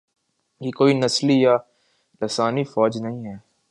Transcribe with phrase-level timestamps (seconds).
[0.61, 1.57] یہ کوئی نسلی یا
[2.21, 3.51] لسانی فوج نہیں ہے۔